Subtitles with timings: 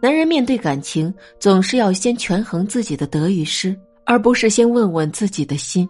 [0.00, 5.88] 男人面对感情，总是要先权衡自己的得与失，而不是先问问自己的心。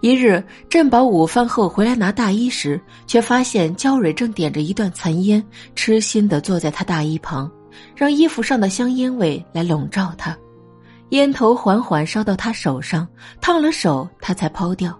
[0.00, 5.42] 一日，镇宝午饭后回来拿大衣时，却发现焦蕊正点着一段残烟，
[5.74, 7.50] 痴心的坐在他大衣旁，
[7.96, 10.36] 让衣服上的香烟味来笼罩他。
[11.10, 13.06] 烟头缓缓烧到他手上，
[13.40, 14.98] 烫了手，他才抛掉。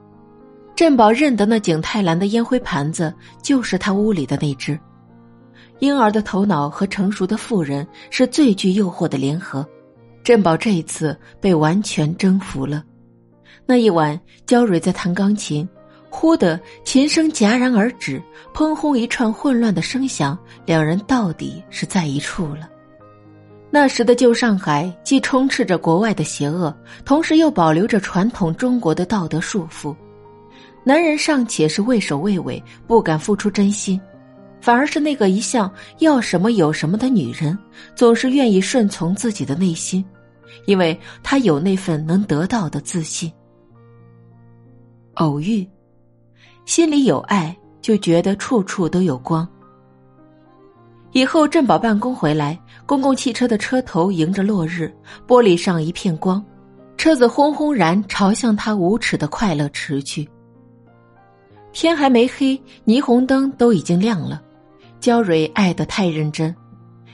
[0.74, 3.12] 镇宝认得那景泰蓝的烟灰盘子，
[3.42, 4.78] 就是他屋里的那只。
[5.84, 9.66] 婴儿的头脑和成熟的妇人是最具诱惑的联合，
[10.22, 12.82] 振宝这一次被完全征服了。
[13.66, 15.68] 那一晚，焦蕊在弹钢琴，
[16.08, 18.22] 忽的琴声戛然而止，
[18.54, 22.66] 砰轰一串混乱的声响，两人到底是在一处了。
[23.70, 29.94] 那时的旧上海，既充斥着国外的邪恶，同时又保留着传统中国的道德束缚。
[30.82, 34.00] 男人尚且是畏首畏尾，不敢付出真心，
[34.64, 37.58] 反而是那个一向要什么有什么的女人，
[37.94, 40.02] 总是愿意顺从自己的内心，
[40.64, 43.30] 因为她有那份能得到的自信。
[45.16, 45.68] 偶遇，
[46.64, 49.46] 心里有爱，就觉得处处都有光。
[51.12, 54.90] 以后镇宝办公回来，公共汽车的车头迎着落日，
[55.28, 56.42] 玻璃上一片光，
[56.96, 60.26] 车子轰轰然朝向他无耻的快乐驰去。
[61.74, 64.40] 天还没黑，霓虹灯都已经亮了。
[65.04, 66.54] 焦蕊爱得太认真，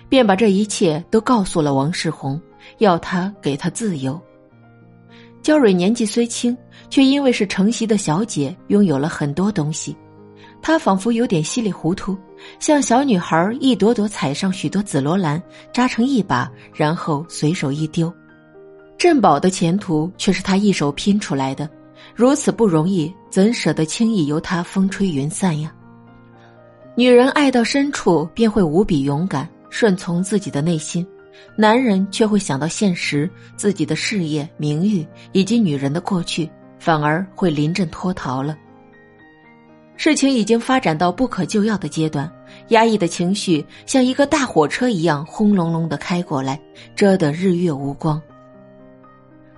[0.08, 2.40] 便把这一切都告诉了王世宏，
[2.78, 4.16] 要他给他自由。
[5.42, 6.56] 焦蕊年纪虽轻。
[6.88, 9.96] 却因为是承袭的小姐，拥有了很多东西。
[10.60, 12.16] 她仿佛有点稀里糊涂，
[12.58, 15.40] 像小女孩一朵朵采上许多紫罗兰，
[15.72, 18.12] 扎成一把，然后随手一丢。
[18.98, 21.68] 镇宝的前途却是他一手拼出来的，
[22.14, 25.72] 如此不容易，怎舍得轻易由他风吹云散呀？
[26.94, 31.04] 女人爱到深处，便会无比勇敢，顺从自己的内心；
[31.56, 36.50] 男人却会想到现实，自己的事业、名誉以及女人的过去。
[36.80, 38.56] 反而会临阵脱逃了。
[39.98, 42.32] 事情已经发展到不可救药的阶段，
[42.68, 46.58] 压抑的情绪像一个大火车一样轰隆隆的开过来，
[46.96, 48.18] 遮得日月无光。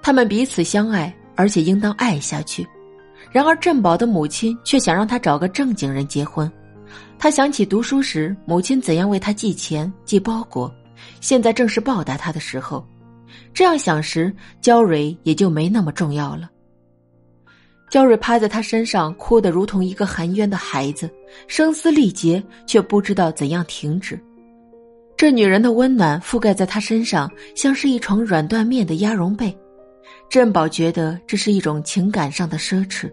[0.02, 2.66] 他们彼此相爱，而且应当爱下去。
[3.30, 6.50] 然而镇宝的母亲却想让他找个正经人结婚。
[7.22, 10.74] 他想起读书时母亲怎样为他寄钱、寄包裹，
[11.20, 12.84] 现在正是报答他的时候。
[13.54, 16.50] 这样想时，焦蕊也就没那么重要了。
[17.88, 21.08] 焦蕊趴在他身上，哭得如同一个含冤的孩子，
[21.46, 24.20] 声嘶力竭，却不知道怎样停止。
[25.16, 29.56] 这女人的温暖覆盖在他身上，像是一床软缎面的鸭绒被。
[30.28, 33.08] 振宝觉得这是一种情感上的奢侈。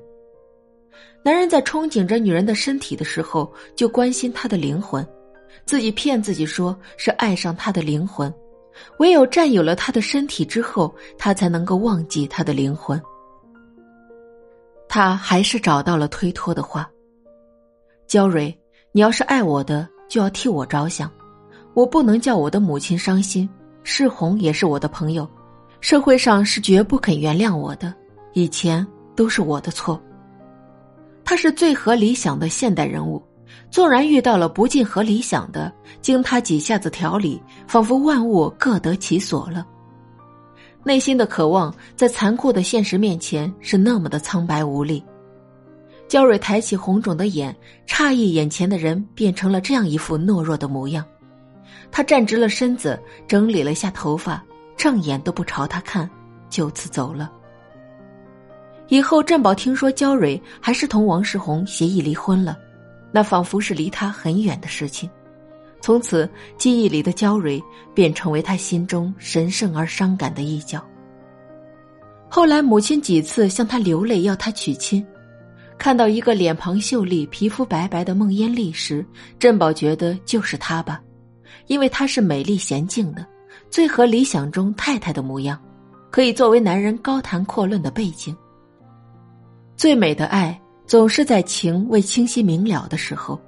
[1.24, 5.06] 男人在憧憬着女人的身体的时候，就关心她的灵魂，
[5.66, 8.34] 自己骗自己说是爱上她的灵魂，
[9.00, 13.00] 唯有占有了她的身体之后，他才能够忘记她的灵魂。
[14.88, 16.90] 他还是找到了推脱的话。
[18.07, 18.57] 焦蕊，
[18.91, 21.12] 你要是爱我的，就要替我着想，
[21.75, 23.47] 我不能叫我的母亲伤心。
[23.84, 25.28] 世红也是我的朋友，
[25.80, 27.94] 社会上是绝不肯原谅我的，
[28.34, 30.01] 以前都是我的错。
[31.29, 33.22] 他是最合理想的现代人物，
[33.69, 39.63] 纵然遇到了不尽合理想的，经他几下子调理，仿佛万物各得其所了。
[40.84, 45.06] 内心的渴望，在残酷的现实面前是那么的苍白无力。
[46.07, 51.06] 焦蕊抬起红肿的眼，诧异眼前的人变成了这样一副懦弱的模样。
[51.91, 54.44] 他站直了身子，整理了一下头发，
[54.75, 56.09] 正眼都不朝他看，
[56.50, 57.31] 就此走了。
[58.89, 62.57] 以后，镇宝听说焦蕊还是同王世宏协议离婚了，
[63.11, 65.07] 那仿佛是离他很远的事情。
[65.79, 66.27] 从此，
[66.57, 67.63] 记忆里的焦蕊
[67.94, 70.83] 便成为他心中神圣而伤感的一角。
[72.27, 75.06] 后来，母亲几次向他流泪，要他娶亲。
[75.77, 79.06] 看到一个脸庞秀丽、皮肤白白的孟烟丽时，
[79.38, 81.00] 镇宝觉得就是她吧，
[81.67, 83.25] 因为她是美丽娴静的，
[83.69, 85.57] 最合理想中太太的模样，
[86.12, 88.36] 可以作为男人高谈阔论的背景。
[89.79, 93.39] 最美的爱，总是在情未清晰明了的时候。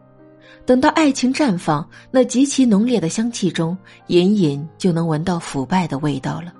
[0.65, 6.53] 等到爱情绽放，那极其浓烈的香气中，隐隐就能闻到腐败的味道了。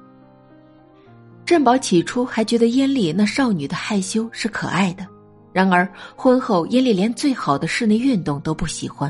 [1.46, 5.08] 镇宝起初还觉得燕丽那少女的害羞是可爱的，
[5.54, 9.10] 然而婚后燕丽连最好的室内运动都不喜欢，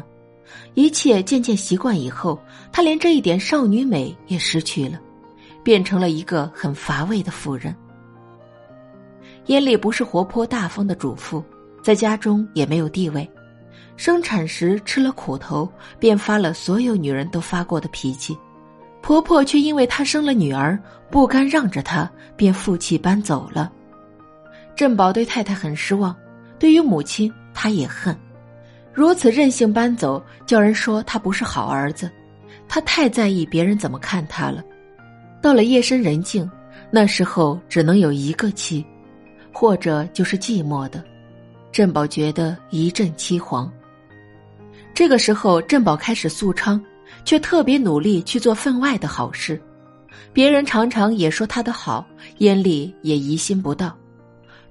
[0.75, 2.39] 一切渐渐习惯以后，
[2.71, 5.01] 她连这一点少女美也失去了，
[5.63, 7.75] 变成了一个很乏味的妇人。
[9.47, 11.43] 燕丽不是活泼大方的主妇，
[11.83, 13.29] 在家中也没有地位。
[13.97, 18.37] 生产时吃了苦头，便发了所有女人都发过的脾气。
[19.01, 20.79] 婆婆却因为她生了女儿，
[21.09, 23.71] 不甘让着她，便负气搬走了。
[24.75, 26.15] 郑宝对太太很失望，
[26.57, 28.15] 对于母亲他也恨，
[28.93, 32.09] 如此任性搬走，叫人说他不是好儿子。
[32.67, 34.63] 他太在意别人怎么看他了。
[35.41, 36.49] 到了夜深人静，
[36.89, 38.85] 那时候只能有一个妻，
[39.51, 41.03] 或者就是寂寞的。
[41.71, 43.69] 振宝觉得一阵凄惶。
[44.93, 46.83] 这个时候，振宝开始素昌，
[47.23, 49.61] 却特别努力去做分外的好事。
[50.33, 52.05] 别人常常也说他的好，
[52.39, 53.97] 眼里也疑心不到。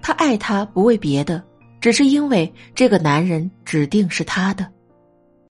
[0.02, 1.42] 他爱他不为别的，
[1.80, 4.66] 只是因为这个男人指定是他的。